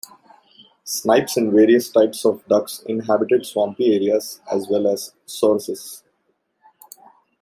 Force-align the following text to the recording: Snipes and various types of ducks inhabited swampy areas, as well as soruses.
Snipes 0.83 1.37
and 1.37 1.51
various 1.53 1.87
types 1.91 2.25
of 2.25 2.43
ducks 2.47 2.81
inhabited 2.87 3.45
swampy 3.45 3.93
areas, 3.95 4.41
as 4.51 4.67
well 4.67 4.87
as 4.87 5.13
soruses. 5.27 6.01